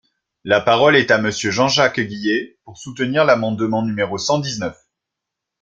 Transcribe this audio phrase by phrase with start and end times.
[0.43, 4.75] La parole est à Monsieur Jean-Jacques Guillet, pour soutenir l’amendement numéro cent dix-neuf.